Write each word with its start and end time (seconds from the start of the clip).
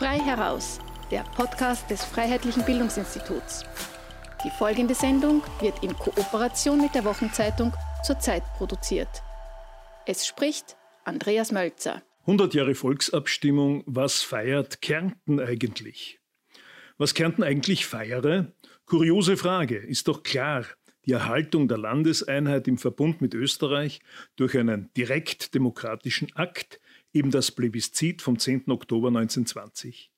Frei 0.00 0.18
heraus, 0.18 0.80
der 1.10 1.24
Podcast 1.36 1.90
des 1.90 2.02
Freiheitlichen 2.02 2.64
Bildungsinstituts. 2.64 3.66
Die 4.42 4.50
folgende 4.56 4.94
Sendung 4.94 5.42
wird 5.60 5.84
in 5.84 5.92
Kooperation 5.92 6.80
mit 6.80 6.94
der 6.94 7.04
Wochenzeitung 7.04 7.74
zur 8.02 8.18
Zeit 8.18 8.42
produziert. 8.56 9.10
Es 10.06 10.26
spricht 10.26 10.78
Andreas 11.04 11.52
Mölzer. 11.52 12.00
100 12.22 12.54
Jahre 12.54 12.74
Volksabstimmung, 12.74 13.82
was 13.84 14.22
feiert 14.22 14.80
Kärnten 14.80 15.38
eigentlich? 15.38 16.18
Was 16.96 17.12
Kärnten 17.12 17.42
eigentlich 17.42 17.84
feiere? 17.84 18.54
Kuriose 18.86 19.36
Frage, 19.36 19.76
ist 19.76 20.08
doch 20.08 20.22
klar. 20.22 20.64
Die 21.04 21.12
Erhaltung 21.12 21.68
der 21.68 21.76
Landeseinheit 21.76 22.68
im 22.68 22.78
Verbund 22.78 23.20
mit 23.20 23.34
Österreich 23.34 24.00
durch 24.36 24.56
einen 24.56 24.90
direkt 24.96 25.54
demokratischen 25.54 26.34
Akt, 26.36 26.80
eben 27.12 27.30
das 27.30 27.50
Plebiszit 27.50 28.22
vom 28.22 28.38
10. 28.38 28.70
Oktober 28.70 29.08
1920. 29.08 30.10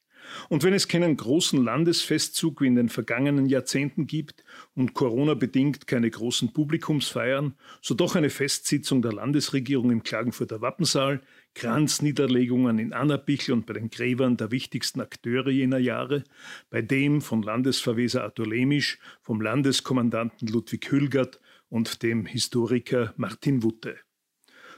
Und 0.49 0.63
wenn 0.63 0.75
es 0.75 0.89
keinen 0.89 1.17
großen 1.17 1.63
Landesfestzug 1.63 2.61
wie 2.61 2.67
in 2.67 2.77
den 2.77 2.89
vergangenen 2.89 3.47
Jahrzehnten 3.47 4.07
gibt 4.07 4.45
und 4.75 4.95
Corona-bedingt 4.95 5.87
keine 5.87 6.11
großen 6.11 6.53
Publikumsfeiern, 6.53 7.55
so 7.81 7.95
doch 7.95 8.17
eine 8.17 8.31
Festsitzung 8.31 9.03
der 9.03 9.13
Landesregierung 9.13 9.91
im 9.91 10.03
Klagenfurter 10.03 10.61
Wappensaal, 10.61 11.21
Kranzniederlegungen 11.55 12.79
in 12.79 12.93
Annabichl 12.93 13.53
und 13.53 13.67
bei 13.67 13.75
den 13.75 13.91
Gräbern 13.91 14.37
der 14.37 14.51
wichtigsten 14.51 15.01
Akteure 15.01 15.51
jener 15.51 15.79
Jahre, 15.79 16.25
bei 16.71 16.83
dem 16.83 17.21
von 17.21 17.43
Landesverweser 17.43 18.25
Arthur 18.25 18.47
Lemisch, 18.47 18.99
vom 19.21 19.41
Landeskommandanten 19.41 20.49
Ludwig 20.49 20.91
Hülgert 20.91 21.41
und 21.69 22.03
dem 22.03 22.27
Historiker 22.27 23.13
Martin 23.17 23.63
Wutte. 23.63 23.97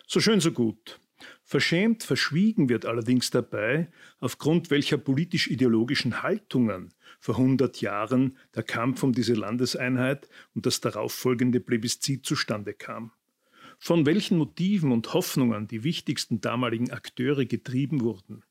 So 0.07 0.21
schön, 0.21 0.41
so 0.41 0.53
gut. 0.53 1.01
Verschämt 1.43 2.03
verschwiegen 2.03 2.69
wird 2.69 2.87
allerdings 2.87 3.31
dabei, 3.31 3.91
aufgrund 4.19 4.71
welcher 4.71 4.99
politisch-ideologischen 4.99 6.23
Haltungen 6.23 6.93
vor 7.21 7.37
100 7.37 7.81
Jahren 7.81 8.37
der 8.55 8.63
Kampf 8.63 9.03
um 9.03 9.13
diese 9.13 9.35
Landeseinheit 9.35 10.29
und 10.55 10.67
das 10.67 10.81
darauffolgende 10.81 11.61
Plebiszit 11.61 12.27
zustande 12.27 12.75
kam. 12.75 13.13
Von 13.79 14.07
welchen 14.07 14.39
Motiven 14.39 14.93
und 14.93 15.13
Hoffnungen 15.15 15.69
die 15.69 15.85
wichtigsten 15.85 16.41
damaligen 16.41 16.91
Akteure 16.91 17.45
getrieben 17.45 18.01
wurden. 18.01 18.45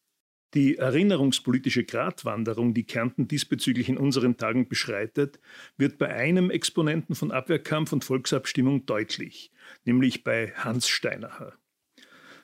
Die 0.53 0.77
erinnerungspolitische 0.77 1.83
Gratwanderung, 1.83 2.75
die 2.75 2.83
Kärnten 2.83 3.27
diesbezüglich 3.27 3.89
in 3.89 3.97
unseren 3.97 4.37
Tagen 4.37 4.67
beschreitet, 4.67 5.39
wird 5.77 5.97
bei 5.97 6.13
einem 6.13 6.51
Exponenten 6.51 7.15
von 7.15 7.31
Abwehrkampf 7.31 7.91
und 7.91 8.03
Volksabstimmung 8.03 8.85
deutlich, 8.85 9.51
nämlich 9.83 10.23
bei 10.23 10.51
Hans 10.55 10.87
Steinacher. 10.87 11.57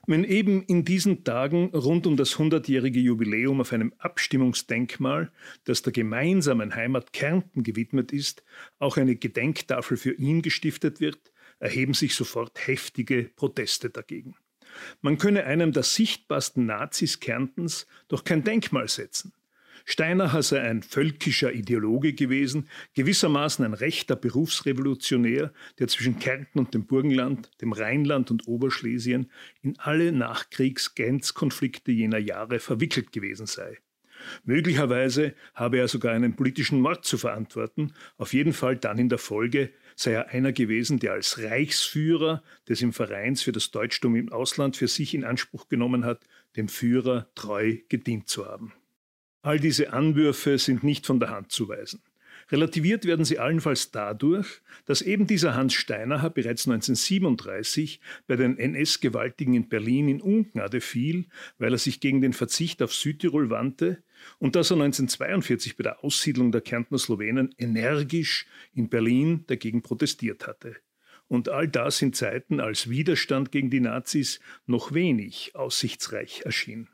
Wenn 0.07 0.23
eben 0.23 0.63
in 0.63 0.85
diesen 0.85 1.23
Tagen 1.23 1.69
rund 1.73 2.07
um 2.07 2.17
das 2.17 2.35
100-jährige 2.35 2.99
Jubiläum 2.99 3.61
auf 3.61 3.73
einem 3.73 3.93
Abstimmungsdenkmal, 3.97 5.31
das 5.65 5.81
der 5.81 5.93
gemeinsamen 5.93 6.75
Heimat 6.75 7.13
Kärnten 7.13 7.63
gewidmet 7.63 8.11
ist, 8.11 8.43
auch 8.79 8.97
eine 8.97 9.15
Gedenktafel 9.15 9.97
für 9.97 10.13
ihn 10.13 10.41
gestiftet 10.41 10.99
wird, 10.99 11.31
erheben 11.59 11.93
sich 11.93 12.15
sofort 12.15 12.67
heftige 12.67 13.29
Proteste 13.35 13.89
dagegen. 13.89 14.35
Man 15.01 15.17
könne 15.17 15.45
einem 15.45 15.71
der 15.71 15.83
sichtbarsten 15.83 16.65
Nazis 16.65 17.19
Kärntens 17.19 17.87
doch 18.07 18.23
kein 18.23 18.43
Denkmal 18.43 18.87
setzen. 18.87 19.33
Steinacher 19.85 20.43
sei 20.43 20.61
ein 20.61 20.83
völkischer 20.83 21.53
Ideologe 21.53 22.13
gewesen, 22.13 22.69
gewissermaßen 22.95 23.65
ein 23.65 23.73
rechter 23.73 24.15
Berufsrevolutionär, 24.15 25.53
der 25.79 25.87
zwischen 25.87 26.19
Kärnten 26.19 26.59
und 26.59 26.73
dem 26.73 26.85
Burgenland, 26.85 27.51
dem 27.61 27.71
Rheinland 27.71 28.31
und 28.31 28.47
Oberschlesien 28.47 29.31
in 29.61 29.77
alle 29.79 30.11
Nachkriegs-Grenzkonflikte 30.11 31.91
jener 31.91 32.19
Jahre 32.19 32.59
verwickelt 32.59 33.11
gewesen 33.11 33.45
sei. 33.45 33.77
Möglicherweise 34.43 35.33
habe 35.53 35.79
er 35.79 35.87
sogar 35.87 36.13
einen 36.13 36.35
politischen 36.35 36.81
Mord 36.81 37.05
zu 37.05 37.17
verantworten, 37.17 37.93
auf 38.17 38.33
jeden 38.33 38.53
Fall 38.53 38.75
dann 38.75 38.99
in 38.99 39.09
der 39.09 39.17
Folge 39.17 39.71
sei 39.95 40.13
er 40.13 40.29
einer 40.29 40.53
gewesen, 40.53 40.99
der 40.99 41.13
als 41.13 41.39
Reichsführer 41.39 42.41
des 42.67 42.81
im 42.81 42.93
Vereins 42.93 43.41
für 43.41 43.51
das 43.51 43.71
Deutschtum 43.71 44.15
im 44.15 44.31
Ausland 44.31 44.77
für 44.77 44.87
sich 44.87 45.13
in 45.13 45.25
Anspruch 45.25 45.67
genommen 45.67 46.05
hat, 46.05 46.25
dem 46.55 46.69
Führer 46.69 47.29
treu 47.35 47.77
gedient 47.89 48.29
zu 48.29 48.45
haben. 48.45 48.73
All 49.41 49.59
diese 49.59 49.93
Anwürfe 49.93 50.57
sind 50.57 50.83
nicht 50.83 51.05
von 51.05 51.19
der 51.19 51.29
Hand 51.29 51.51
zu 51.51 51.69
weisen. 51.69 52.01
Relativiert 52.51 53.05
werden 53.05 53.25
sie 53.25 53.37
allenfalls 53.37 53.91
dadurch, 53.91 54.61
dass 54.85 55.01
eben 55.01 55.27
dieser 55.27 55.55
Hans 55.55 55.73
Steinacher 55.73 56.29
bereits 56.29 56.67
1937 56.67 57.99
bei 58.27 58.35
den 58.35 58.57
NS-Gewaltigen 58.57 59.53
in 59.53 59.69
Berlin 59.69 60.09
in 60.09 60.21
Ungnade 60.21 60.81
fiel, 60.81 61.27
weil 61.59 61.73
er 61.73 61.77
sich 61.77 61.99
gegen 61.99 62.21
den 62.21 62.33
Verzicht 62.33 62.81
auf 62.81 62.93
Südtirol 62.93 63.49
wandte 63.49 64.03
und 64.39 64.55
dass 64.55 64.71
er 64.71 64.75
1942 64.75 65.77
bei 65.77 65.83
der 65.83 66.03
Aussiedlung 66.03 66.51
der 66.51 66.61
Kärntner 66.61 66.97
Slowenen 66.97 67.53
energisch 67.57 68.47
in 68.73 68.89
Berlin 68.89 69.43
dagegen 69.47 69.83
protestiert 69.83 70.47
hatte. 70.47 70.75
Und 71.27 71.49
all 71.49 71.67
das 71.67 72.01
in 72.01 72.13
Zeiten, 72.13 72.59
als 72.59 72.89
Widerstand 72.89 73.51
gegen 73.51 73.69
die 73.69 73.79
Nazis 73.79 74.39
noch 74.65 74.93
wenig 74.93 75.51
aussichtsreich 75.53 76.41
erschien. 76.43 76.89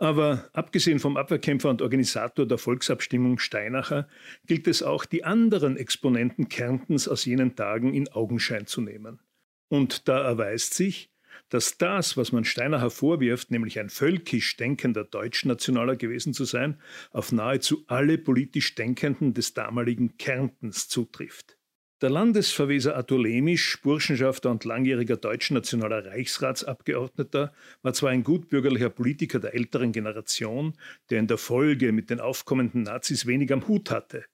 Aber 0.00 0.48
abgesehen 0.54 0.98
vom 0.98 1.18
Abwehrkämpfer 1.18 1.68
und 1.68 1.82
Organisator 1.82 2.46
der 2.46 2.56
Volksabstimmung 2.56 3.38
Steinacher 3.38 4.08
gilt 4.46 4.66
es 4.66 4.82
auch, 4.82 5.04
die 5.04 5.24
anderen 5.24 5.76
Exponenten 5.76 6.48
Kärntens 6.48 7.06
aus 7.06 7.26
jenen 7.26 7.54
Tagen 7.54 7.92
in 7.92 8.08
Augenschein 8.08 8.66
zu 8.66 8.80
nehmen. 8.80 9.20
Und 9.68 10.08
da 10.08 10.24
erweist 10.24 10.72
sich, 10.72 11.10
dass 11.50 11.76
das, 11.76 12.16
was 12.16 12.32
man 12.32 12.46
Steinacher 12.46 12.90
vorwirft, 12.90 13.50
nämlich 13.50 13.78
ein 13.78 13.90
völkisch 13.90 14.56
denkender 14.56 15.04
Deutschnationaler 15.04 15.96
gewesen 15.96 16.32
zu 16.32 16.46
sein, 16.46 16.80
auf 17.10 17.30
nahezu 17.30 17.84
alle 17.86 18.16
politisch 18.16 18.74
Denkenden 18.74 19.34
des 19.34 19.52
damaligen 19.52 20.16
Kärntens 20.16 20.88
zutrifft. 20.88 21.59
Der 22.00 22.08
Landesverweser 22.08 22.96
Arthur 22.96 23.20
Lemisch, 23.20 23.78
Burschenschafter 23.82 24.50
und 24.50 24.64
langjähriger 24.64 25.18
deutschnationaler 25.18 26.06
Reichsratsabgeordneter, 26.06 27.52
war 27.82 27.92
zwar 27.92 28.08
ein 28.08 28.24
gutbürgerlicher 28.24 28.88
Politiker 28.88 29.38
der 29.38 29.52
älteren 29.52 29.92
Generation, 29.92 30.72
der 31.10 31.18
in 31.18 31.26
der 31.26 31.36
Folge 31.36 31.92
mit 31.92 32.08
den 32.08 32.18
aufkommenden 32.18 32.84
Nazis 32.84 33.26
wenig 33.26 33.52
am 33.52 33.68
Hut 33.68 33.90
hatte. 33.90 34.24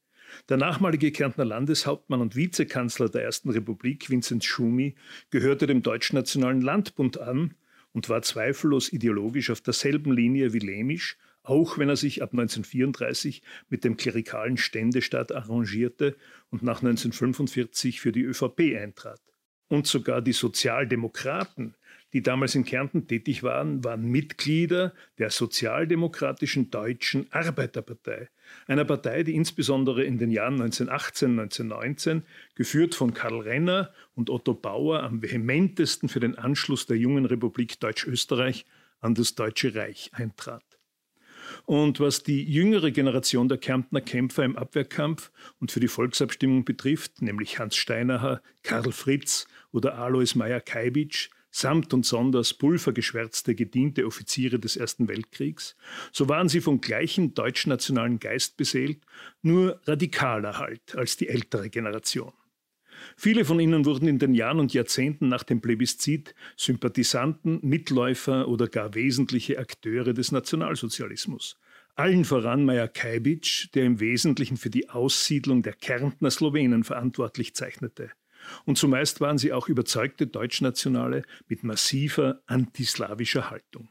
Der 0.49 0.59
nachmalige 0.59 1.11
Kärntner 1.11 1.45
Landeshauptmann 1.45 2.21
und 2.21 2.37
Vizekanzler 2.37 3.09
der 3.09 3.25
Ersten 3.25 3.51
Republik, 3.51 4.11
Vinzenz 4.11 4.45
Schumi, 4.45 4.95
gehörte 5.31 5.67
dem 5.67 5.83
Deutschnationalen 5.83 6.61
Landbund 6.61 7.19
an 7.19 7.57
und 7.97 8.11
war 8.11 8.21
zweifellos 8.21 8.93
ideologisch 8.93 9.49
auf 9.49 9.63
derselben 9.63 10.13
Linie 10.13 10.53
wie 10.53 10.59
Lemisch 10.59 11.17
auch 11.47 11.79
wenn 11.79 11.89
er 11.89 11.97
sich 11.97 12.23
ab 12.23 12.33
1934 12.33 13.41
mit 13.69 13.85
dem 13.85 13.97
klerikalen 13.97 14.57
Ständestaat 14.57 15.33
arrangierte 15.33 16.17
und 16.51 16.63
nach 16.63 16.83
1945 16.83 18.01
für 18.01 18.11
die 18.11 18.25
ÖVP 18.25 18.77
eintrat. 18.77 19.21
Und 19.69 19.87
sogar 19.87 20.23
die 20.23 20.33
Sozialdemokraten, 20.33 21.77
die 22.13 22.23
damals 22.23 22.55
in 22.55 22.65
Kärnten 22.65 23.07
tätig 23.07 23.43
waren, 23.43 23.85
waren 23.85 24.05
Mitglieder 24.05 24.93
der 25.19 25.31
Sozialdemokratischen 25.31 26.71
Deutschen 26.71 27.27
Arbeiterpartei, 27.31 28.29
einer 28.67 28.85
Partei, 28.85 29.23
die 29.23 29.35
insbesondere 29.35 30.05
in 30.05 30.19
den 30.19 30.31
Jahren 30.31 30.55
1918, 30.55 31.39
1919, 31.39 32.23
geführt 32.55 32.95
von 32.95 33.13
Karl 33.13 33.41
Renner 33.41 33.93
und 34.15 34.31
Otto 34.31 34.55
Bauer, 34.55 35.03
am 35.03 35.23
vehementesten 35.23 36.09
für 36.09 36.21
den 36.21 36.37
Anschluss 36.37 36.87
der 36.87 36.97
jungen 36.97 37.27
Republik 37.27 37.81
Deutsch-Österreich 37.81 38.65
an 39.01 39.15
das 39.15 39.35
Deutsche 39.35 39.75
Reich 39.75 40.11
eintrat. 40.13 40.63
Und 41.65 42.01
was 42.01 42.23
die 42.23 42.43
jüngere 42.45 42.91
Generation 42.91 43.49
der 43.49 43.59
Kärntner 43.59 44.01
Kämpfer 44.01 44.45
im 44.45 44.57
Abwehrkampf 44.57 45.31
und 45.61 45.71
für 45.71 45.81
die 45.81 45.89
Volksabstimmung 45.89 46.65
betrifft, 46.65 47.23
nämlich 47.23 47.59
Hans 47.59 47.77
Steinacher, 47.77 48.43
Karl 48.63 48.93
Fritz 48.93 49.47
oder 49.73 49.99
Alois 49.99 50.35
Meyer-Kaibitsch, 50.35 51.31
samt 51.57 51.95
und 51.95 52.05
sonders 52.05 52.53
pulvergeschwärzte 52.53 53.55
gediente 53.55 54.05
Offiziere 54.05 54.59
des 54.59 54.77
Ersten 54.77 55.09
Weltkriegs, 55.09 55.75
so 56.13 56.29
waren 56.29 56.49
sie 56.49 56.61
vom 56.61 56.81
gleichen 56.81 57.33
deutschnationalen 57.33 58.19
Geist 58.19 58.57
beseelt, 58.57 59.01
nur 59.41 59.81
radikaler 59.85 60.59
halt 60.59 60.95
als 60.97 61.17
die 61.17 61.29
ältere 61.29 61.71
Generation. 61.71 62.33
Viele 63.17 63.45
von 63.45 63.61
ihnen 63.61 63.85
wurden 63.85 64.09
in 64.09 64.19
den 64.19 64.35
Jahren 64.35 64.61
und 64.61 64.75
Jahrzehnten 64.75 65.29
nach 65.29 65.43
dem 65.45 65.61
Plebiszit 65.61 66.35
Sympathisanten, 66.57 67.61
Mitläufer 67.63 68.49
oder 68.49 68.69
gar 68.69 68.95
wesentliche 68.95 69.59
Akteure 69.59 70.13
des 70.13 70.33
Nationalsozialismus. 70.33 71.59
Allen 71.95 72.27
voran 72.27 72.67
Maja 72.67 72.89
Kajbic, 72.89 73.71
der 73.75 73.85
im 73.85 74.01
Wesentlichen 74.01 74.59
für 74.59 74.69
die 74.69 74.91
Aussiedlung 74.91 75.63
der 75.63 75.73
Kärntner 75.73 76.31
Slowenen 76.31 76.85
verantwortlich 76.85 77.55
zeichnete. 77.55 78.11
Und 78.65 78.79
zumeist 78.79 79.21
waren 79.21 79.39
sie 79.39 79.53
auch 79.53 79.69
überzeugte 79.69 80.27
Deutschnationale 80.27 81.23
mit 81.49 81.65
massiver 81.65 82.41
antislawischer 82.47 83.51
Haltung. 83.51 83.89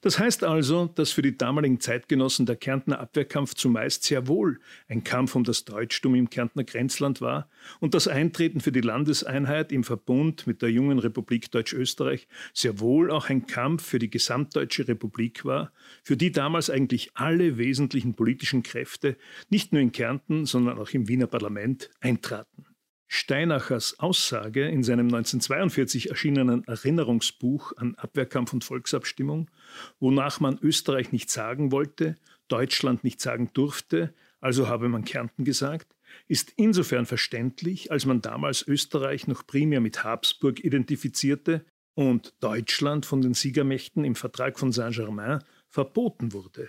Das 0.00 0.18
heißt 0.18 0.44
also, 0.44 0.86
dass 0.86 1.12
für 1.12 1.22
die 1.22 1.36
damaligen 1.36 1.80
Zeitgenossen 1.80 2.46
der 2.46 2.56
Kärntner 2.56 3.00
Abwehrkampf 3.00 3.54
zumeist 3.54 4.04
sehr 4.04 4.28
wohl 4.28 4.60
ein 4.88 5.04
Kampf 5.04 5.34
um 5.34 5.44
das 5.44 5.64
Deutschtum 5.64 6.14
im 6.14 6.30
Kärntner 6.30 6.64
Grenzland 6.64 7.20
war 7.20 7.48
und 7.80 7.94
das 7.94 8.08
Eintreten 8.08 8.60
für 8.60 8.72
die 8.72 8.80
Landeseinheit 8.80 9.72
im 9.72 9.84
Verbund 9.84 10.46
mit 10.46 10.62
der 10.62 10.70
jungen 10.70 10.98
Republik 10.98 11.50
Deutsch-Österreich 11.50 12.28
sehr 12.52 12.80
wohl 12.80 13.10
auch 13.10 13.28
ein 13.28 13.46
Kampf 13.46 13.84
für 13.84 13.98
die 13.98 14.10
gesamtdeutsche 14.10 14.88
Republik 14.88 15.44
war, 15.44 15.72
für 16.02 16.16
die 16.16 16.32
damals 16.32 16.70
eigentlich 16.70 17.10
alle 17.14 17.58
wesentlichen 17.58 18.14
politischen 18.14 18.62
Kräfte 18.62 19.16
nicht 19.48 19.72
nur 19.72 19.82
in 19.82 19.92
Kärnten, 19.92 20.46
sondern 20.46 20.78
auch 20.78 20.90
im 20.90 21.08
Wiener 21.08 21.26
Parlament 21.26 21.90
eintraten. 22.00 22.67
Steinachers 23.10 23.98
Aussage 23.98 24.68
in 24.68 24.82
seinem 24.82 25.06
1942 25.06 26.10
erschienenen 26.10 26.62
Erinnerungsbuch 26.64 27.72
an 27.78 27.94
Abwehrkampf 27.94 28.52
und 28.52 28.64
Volksabstimmung, 28.64 29.50
wonach 29.98 30.40
man 30.40 30.58
Österreich 30.60 31.10
nicht 31.10 31.30
sagen 31.30 31.72
wollte, 31.72 32.16
Deutschland 32.48 33.04
nicht 33.04 33.20
sagen 33.20 33.50
durfte, 33.54 34.14
also 34.40 34.68
habe 34.68 34.88
man 34.88 35.04
Kärnten 35.04 35.44
gesagt, 35.44 35.96
ist 36.26 36.52
insofern 36.56 37.06
verständlich, 37.06 37.90
als 37.90 38.04
man 38.04 38.20
damals 38.20 38.66
Österreich 38.66 39.26
noch 39.26 39.46
primär 39.46 39.80
mit 39.80 40.04
Habsburg 40.04 40.62
identifizierte 40.62 41.64
und 41.94 42.34
Deutschland 42.40 43.06
von 43.06 43.22
den 43.22 43.34
Siegermächten 43.34 44.04
im 44.04 44.14
Vertrag 44.14 44.58
von 44.58 44.70
Saint-Germain 44.70 45.42
verboten 45.68 46.32
wurde. 46.32 46.68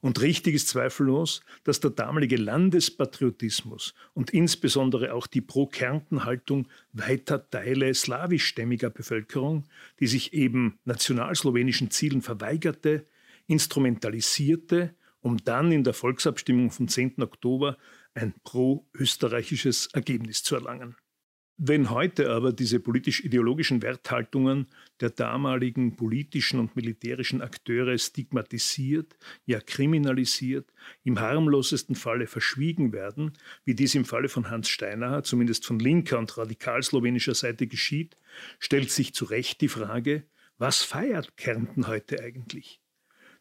Und 0.00 0.22
richtig 0.22 0.54
ist 0.54 0.68
zweifellos, 0.68 1.42
dass 1.64 1.80
der 1.80 1.90
damalige 1.90 2.36
Landespatriotismus 2.36 3.94
und 4.14 4.30
insbesondere 4.30 5.12
auch 5.12 5.26
die 5.26 5.42
Pro-Kärnten-Haltung 5.42 6.68
weiter 6.92 7.50
Teile 7.50 7.92
slawischstämmiger 7.92 8.88
Bevölkerung, 8.88 9.64
die 9.98 10.06
sich 10.06 10.32
eben 10.32 10.78
nationalslowenischen 10.84 11.90
Zielen 11.90 12.22
verweigerte, 12.22 13.06
instrumentalisierte, 13.46 14.94
um 15.20 15.36
dann 15.44 15.70
in 15.70 15.84
der 15.84 15.92
Volksabstimmung 15.92 16.70
vom 16.70 16.88
10. 16.88 17.22
Oktober 17.22 17.76
ein 18.14 18.32
pro-österreichisches 18.42 19.88
Ergebnis 19.92 20.42
zu 20.42 20.54
erlangen. 20.54 20.96
Wenn 21.62 21.90
heute 21.90 22.30
aber 22.30 22.54
diese 22.54 22.80
politisch-ideologischen 22.80 23.82
Werthaltungen 23.82 24.66
der 25.00 25.10
damaligen 25.10 25.94
politischen 25.94 26.58
und 26.58 26.74
militärischen 26.74 27.42
Akteure 27.42 27.98
stigmatisiert, 27.98 29.18
ja 29.44 29.60
kriminalisiert, 29.60 30.72
im 31.04 31.20
harmlosesten 31.20 31.96
Falle 31.96 32.26
verschwiegen 32.26 32.94
werden, 32.94 33.34
wie 33.66 33.74
dies 33.74 33.94
im 33.94 34.06
Falle 34.06 34.30
von 34.30 34.48
Hans 34.48 34.70
Steinacher, 34.70 35.22
zumindest 35.22 35.66
von 35.66 35.78
linker 35.78 36.18
und 36.18 36.34
radikal-slowenischer 36.38 37.34
Seite 37.34 37.66
geschieht, 37.66 38.16
stellt 38.58 38.90
sich 38.90 39.12
zu 39.12 39.26
Recht 39.26 39.60
die 39.60 39.68
Frage, 39.68 40.24
was 40.56 40.82
feiert 40.82 41.36
Kärnten 41.36 41.88
heute 41.88 42.22
eigentlich? 42.22 42.80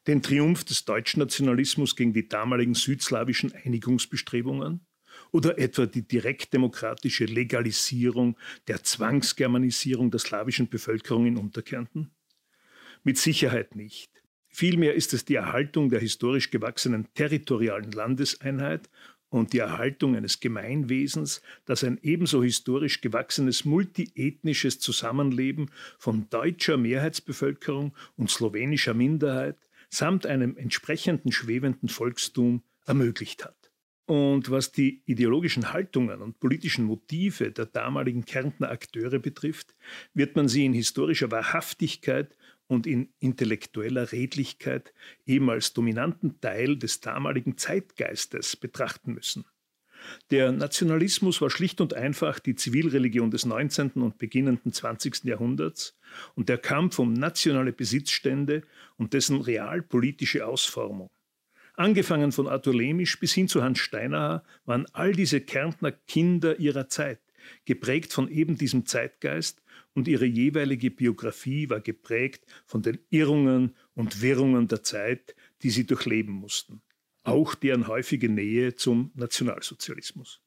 Den 0.07 0.22
Triumph 0.22 0.65
des 0.65 0.83
Deutschnationalismus 0.83 1.95
gegen 1.95 2.12
die 2.12 2.27
damaligen 2.27 2.74
südslawischen 2.74 3.54
Einigungsbestrebungen? 3.54 4.86
Oder 5.31 5.58
etwa 5.58 5.86
die 5.86 6.02
direktdemokratische 6.02 7.26
Legalisierung 7.26 8.38
der 8.68 8.84
Zwangsgermanisierung 8.84 10.12
der 10.12 10.20
slawischen 10.20 10.70
Bevölkerung 10.70 11.26
in 11.26 11.38
Unterkärnten? 11.38 12.12
Mit 13.04 13.18
Sicherheit 13.18 13.76
nicht. 13.76 14.12
Vielmehr 14.48 14.96
ist 14.96 15.14
es 15.14 15.26
die 15.26 15.36
Erhaltung 15.36 15.90
der 15.90 16.00
historisch 16.00 16.50
gewachsenen 16.50 17.08
territorialen 17.14 17.92
Landeseinheit 17.92 18.90
und 19.30 19.54
die 19.54 19.60
Erhaltung 19.60 20.16
eines 20.16 20.40
Gemeinwesens, 20.40 21.42
das 21.66 21.84
ein 21.84 22.00
ebenso 22.02 22.44
historisch 22.44 23.02
gewachsenes 23.02 23.64
multiethnisches 23.64 24.80
Zusammenleben 24.80 25.70
von 26.00 26.28
deutscher 26.30 26.78
Mehrheitsbevölkerung 26.78 27.94
und 28.18 28.32
slowenischer 28.32 28.96
Minderheit 28.96 29.58
samt 29.90 30.25
einem 30.25 30.58
entsprechenden 30.58 31.32
schwebenden 31.32 31.90
Volkstum 31.90 32.64
ermöglicht 32.86 33.46
hat. 33.46 33.59
Und 34.10 34.50
was 34.50 34.72
die 34.72 35.04
ideologischen 35.06 35.72
Haltungen 35.72 36.24
und 36.24 36.40
politischen 36.40 36.86
Motive 36.86 37.52
der 37.52 37.68
damaligen 37.68 38.26
Kärntner 38.26 38.72
Akteure 38.72 39.20
betrifft, 39.20 39.76
wird 40.16 40.36
man 40.36 40.48
sie 40.48 40.66
in 40.66 40.74
historischer 40.74 41.30
Wahrhaftigkeit 41.30 42.36
und 42.66 42.88
in 42.88 43.10
intellektueller 43.20 44.12
Redlichkeit 44.12 44.96
eben 45.28 45.52
als 45.52 45.74
dominanten 45.74 46.42
Teil 46.42 46.76
des 46.76 47.02
damaligen 47.02 47.56
Zeitgeistes 47.60 48.56
betrachten 48.56 49.14
müssen. 49.14 49.46
Der 50.32 50.52
Nationalismus 50.52 51.40
war 51.40 51.52
schlicht 51.52 51.80
und 51.80 51.94
einfach 51.94 52.40
die 52.40 52.56
Zivilreligion 52.56 53.30
des 53.30 53.46
19. 53.46 53.92
und 53.92 54.18
beginnenden 54.18 54.74
20. 54.74 55.26
Jahrhunderts 55.26 56.00
und 56.34 56.50
der 56.50 56.58
Kampf 56.58 56.98
um 56.98 57.14
nationale 57.14 57.74
Besitzstände 57.74 58.64
und 58.98 59.14
dessen 59.14 59.40
realpolitische 59.40 60.48
Ausformung. 60.48 61.12
Angefangen 61.80 62.34
von 62.34 62.50
Arthur 62.50 62.76
Lemisch 62.76 63.18
bis 63.22 63.34
hin 63.34 63.48
zu 63.48 63.64
Hans 63.64 63.80
Steinacher 63.80 64.44
waren 64.66 64.86
all 64.92 65.14
diese 65.14 65.40
Kärntner 65.40 65.94
Kinder 65.94 66.60
ihrer 66.60 66.90
Zeit, 66.90 67.22
geprägt 67.64 68.12
von 68.12 68.28
eben 68.28 68.58
diesem 68.58 68.86
Zeitgeist 68.86 69.62
und 69.94 70.10
ihre 70.10 70.26
jeweilige 70.26 70.92
Biografie 70.92 71.70
war 71.70 71.80
geprägt 71.80 72.44
von 72.66 72.81
den 72.81 73.00
Irrungen 73.12 73.78
und 73.94 74.22
Wirrungen 74.22 74.68
der 74.68 74.84
Zeit, 74.84 75.38
die 75.64 75.70
sie 75.70 75.86
durchleben 75.86 76.34
mussten. 76.34 76.81
Auch 77.24 77.56
deren 77.56 77.88
häufige 77.88 78.28
Nähe 78.28 78.75
zum 78.75 79.12
Nationalsozialismus. 79.16 80.42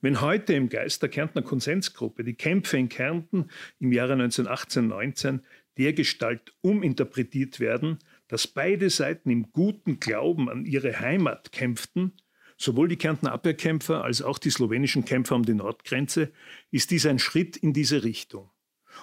Wenn 0.00 0.20
heute 0.20 0.54
im 0.54 0.68
Geist 0.68 1.00
der 1.02 1.10
Kärntner 1.10 1.42
Konsensgruppe 1.42 2.24
die 2.24 2.34
Kämpfe 2.34 2.76
in 2.76 2.88
Kärnten 2.88 3.50
im 3.78 3.92
Jahre 3.92 4.14
1918-19 4.14 5.42
dergestalt 5.78 6.52
uminterpretiert 6.60 7.60
werden, 7.60 8.00
dass 8.30 8.46
beide 8.46 8.90
Seiten 8.90 9.28
im 9.28 9.50
guten 9.50 9.98
Glauben 9.98 10.48
an 10.48 10.64
ihre 10.64 11.00
Heimat 11.00 11.50
kämpften, 11.50 12.12
sowohl 12.56 12.86
die 12.86 12.96
Kärntner 12.96 13.32
Abwehrkämpfer 13.32 14.04
als 14.04 14.22
auch 14.22 14.38
die 14.38 14.50
slowenischen 14.50 15.04
Kämpfer 15.04 15.34
um 15.34 15.44
die 15.44 15.54
Nordgrenze, 15.54 16.30
ist 16.70 16.92
dies 16.92 17.06
ein 17.06 17.18
Schritt 17.18 17.56
in 17.56 17.72
diese 17.72 18.04
Richtung. 18.04 18.48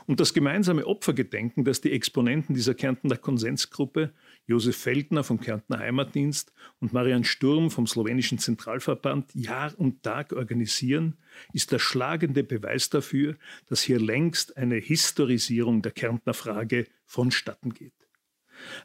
Und 0.05 0.21
das 0.21 0.33
gemeinsame 0.33 0.85
Opfergedenken, 0.85 1.65
das 1.65 1.81
die 1.81 1.91
Exponenten 1.91 2.55
dieser 2.55 2.73
Kärntner 2.73 3.17
Konsensgruppe, 3.17 4.13
Josef 4.45 4.77
Feldner 4.77 5.25
vom 5.25 5.41
Kärntner 5.41 5.79
Heimatdienst 5.79 6.53
und 6.79 6.93
Marian 6.93 7.25
Sturm 7.25 7.69
vom 7.69 7.85
slowenischen 7.85 8.39
Zentralverband 8.39 9.33
Jahr 9.35 9.73
und 9.77 10.03
Tag 10.03 10.31
organisieren, 10.31 11.17
ist 11.51 11.73
der 11.73 11.79
schlagende 11.79 12.43
Beweis 12.43 12.89
dafür, 12.89 13.35
dass 13.67 13.81
hier 13.81 13.99
längst 13.99 14.55
eine 14.55 14.75
Historisierung 14.75 15.81
der 15.81 15.91
Kärntner 15.91 16.33
Frage 16.33 16.87
vonstatten 17.05 17.73
geht. 17.73 17.96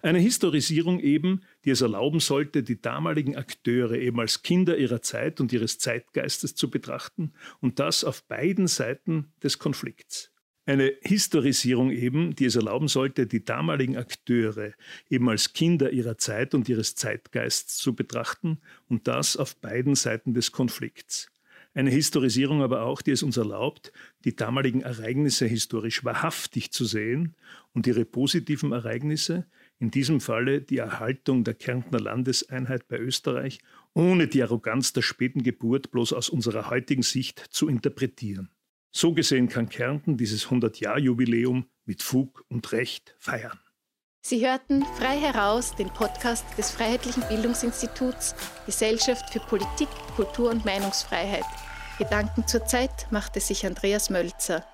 Eine 0.02 0.19
Historisierung 0.19 1.00
eben, 1.00 1.42
die 1.64 1.70
es 1.70 1.80
erlauben 1.80 2.20
sollte, 2.20 2.62
die 2.62 2.80
damaligen 2.80 3.36
Akteure 3.36 3.94
eben 3.94 4.20
als 4.20 4.42
Kinder 4.42 4.76
ihrer 4.76 5.02
Zeit 5.02 5.40
und 5.40 5.52
ihres 5.52 5.78
Zeitgeistes 5.78 6.54
zu 6.54 6.70
betrachten 6.70 7.32
und 7.60 7.78
das 7.78 8.04
auf 8.04 8.24
beiden 8.24 8.66
Seiten 8.66 9.32
des 9.42 9.58
Konflikts. 9.58 10.32
Eine 10.64 10.92
Historisierung 11.02 11.90
eben, 11.90 12.36
die 12.36 12.44
es 12.44 12.54
erlauben 12.54 12.86
sollte, 12.86 13.26
die 13.26 13.44
damaligen 13.44 13.96
Akteure 13.96 14.72
eben 15.10 15.28
als 15.28 15.52
Kinder 15.54 15.90
ihrer 15.90 16.19
Zeit 16.19 16.54
und 16.54 16.69
ihres 16.69 16.94
Zeitgeists 16.94 17.78
zu 17.78 17.96
betrachten 17.96 18.60
und 18.88 19.08
das 19.08 19.36
auf 19.36 19.56
beiden 19.56 19.96
Seiten 19.96 20.34
des 20.34 20.52
Konflikts. 20.52 21.32
Eine 21.74 21.91
Historisierung 21.91 22.62
aber 22.62 22.82
auch, 22.82 23.02
die 23.02 23.12
es 23.12 23.22
uns 23.22 23.38
erlaubt, 23.38 23.93
die 24.24 24.36
damaligen 24.36 24.82
Ereignisse 24.82 25.46
historisch 25.46 26.05
wahrhaftig 26.05 26.70
zu 26.70 26.84
sehen 26.84 27.34
und 27.72 27.86
ihre 27.86 28.05
positiven 28.05 28.72
Ereignisse, 28.72 29.46
in 29.82 29.91
diesem 29.91 30.20
Falle 30.20 30.60
die 30.60 30.79
Erhaltung 30.79 31.43
der 31.43 31.55
Kärntner 31.55 31.98
Landeseinheit 31.98 32.86
bei 32.86 32.98
Österreich, 32.98 33.58
ohne 33.94 34.29
die 34.29 34.41
Arroganz 34.41 34.93
der 34.93 35.03
späten 35.03 35.43
Geburt 35.43 35.91
bloß 35.91 36.12
aus 36.12 36.29
unserer 36.29 36.70
heutigen 36.70 37.03
Sicht 37.03 37.41
zu 37.51 37.67
interpretieren. 37.67 38.48
So 38.93 39.12
gesehen 39.12 39.48
kann 39.48 39.69
Kärnten 39.69 40.17
dieses 40.17 40.46
100-Jahr-Jubiläum 40.46 41.67
mit 41.84 42.01
Fug 42.01 42.44
und 42.48 42.70
Recht 42.70 43.17
feiern. 43.19 43.58
Sie 44.20 44.46
hörten 44.46 44.84
frei 44.96 45.19
heraus 45.19 45.74
den 45.74 45.89
Podcast 45.89 46.46
des 46.56 46.70
Freiheitlichen 46.70 47.24
Bildungsinstituts 47.29 48.36
Gesellschaft 48.67 49.32
für 49.32 49.41
Politik, 49.41 49.89
Kultur 50.15 50.51
und 50.51 50.65
Meinungsfreiheit. 50.65 51.43
Gedanken 51.98 52.46
zur 52.46 52.67
Zeit 52.67 53.08
machte 53.10 53.41
sich 53.41 53.67
Andreas 53.67 54.10
Mölzer. 54.10 54.65